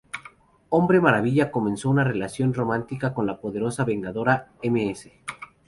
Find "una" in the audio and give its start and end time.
1.87-2.03